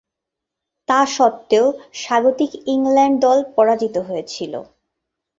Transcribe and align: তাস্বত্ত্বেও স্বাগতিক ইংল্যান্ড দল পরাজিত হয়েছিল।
তাস্বত্ত্বেও 0.89 1.65
স্বাগতিক 1.95 2.51
ইংল্যান্ড 2.67 3.15
দল 3.25 3.39
পরাজিত 3.55 3.95
হয়েছিল। 4.07 4.53